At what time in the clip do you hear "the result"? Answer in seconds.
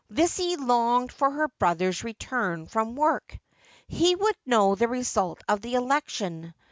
4.73-5.43